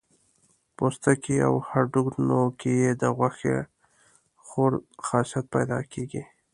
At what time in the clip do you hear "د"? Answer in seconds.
3.01-3.03